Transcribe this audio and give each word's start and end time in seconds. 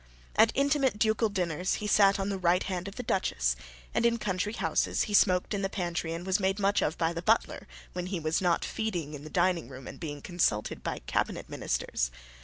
At 0.35 0.51
intimate 0.55 0.97
ducal 0.97 1.29
dinners 1.29 1.75
he 1.75 1.85
sat 1.85 2.19
on 2.19 2.29
the 2.29 2.39
right 2.39 2.63
hand 2.63 2.87
of 2.87 2.95
the 2.95 3.03
Duchess; 3.03 3.55
and 3.93 4.03
in 4.03 4.17
country 4.17 4.53
houses 4.53 5.03
he 5.03 5.13
smoked 5.13 5.53
in 5.53 5.61
the 5.61 5.69
pantry 5.69 6.11
and 6.11 6.25
was 6.25 6.39
made 6.39 6.57
much 6.57 6.81
of 6.81 6.97
by 6.97 7.13
the 7.13 7.21
butler 7.21 7.67
when 7.93 8.07
he 8.07 8.19
was 8.19 8.41
not 8.41 8.65
feeding 8.65 9.13
in 9.13 9.23
the 9.23 9.29
dining 9.29 9.69
room 9.69 9.87
and 9.87 9.99
being 9.99 10.23
consulted 10.23 10.81
by 10.81 11.01
cabinet 11.05 11.47
ministers. 11.47 12.09